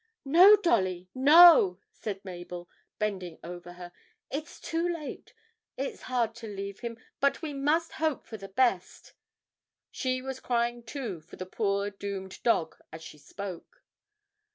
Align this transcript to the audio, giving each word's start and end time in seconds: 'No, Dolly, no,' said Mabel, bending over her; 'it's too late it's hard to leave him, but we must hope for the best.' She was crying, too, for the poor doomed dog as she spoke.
'No, 0.25 0.55
Dolly, 0.55 1.09
no,' 1.13 1.79
said 1.91 2.25
Mabel, 2.25 2.67
bending 2.97 3.37
over 3.43 3.73
her; 3.73 3.91
'it's 4.31 4.59
too 4.59 4.91
late 4.91 5.35
it's 5.77 6.01
hard 6.01 6.33
to 6.37 6.47
leave 6.47 6.79
him, 6.79 6.97
but 7.19 7.43
we 7.43 7.53
must 7.53 7.91
hope 7.91 8.25
for 8.25 8.37
the 8.37 8.47
best.' 8.49 9.13
She 9.91 10.19
was 10.19 10.39
crying, 10.39 10.81
too, 10.81 11.19
for 11.21 11.35
the 11.35 11.45
poor 11.45 11.91
doomed 11.91 12.41
dog 12.41 12.77
as 12.91 13.03
she 13.03 13.19
spoke. 13.19 13.83